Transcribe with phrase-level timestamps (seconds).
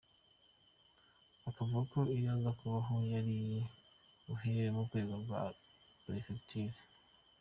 [1.49, 5.41] Akavuga ko iyo iza kubaho yaribuhere ku rwego rwa
[6.03, 6.77] Prefegitura.